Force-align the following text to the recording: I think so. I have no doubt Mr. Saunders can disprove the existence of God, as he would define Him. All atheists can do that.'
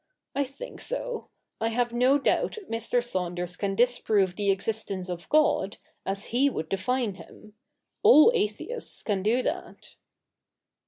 I 0.33 0.45
think 0.45 0.79
so. 0.81 1.29
I 1.59 1.67
have 1.67 1.93
no 1.93 2.17
doubt 2.17 2.57
Mr. 2.67 3.03
Saunders 3.03 3.55
can 3.55 3.75
disprove 3.75 4.35
the 4.35 4.49
existence 4.49 5.09
of 5.09 5.29
God, 5.29 5.77
as 6.07 6.29
he 6.33 6.49
would 6.49 6.69
define 6.69 7.13
Him. 7.13 7.53
All 8.01 8.31
atheists 8.33 9.03
can 9.03 9.21
do 9.21 9.43
that.' 9.43 9.97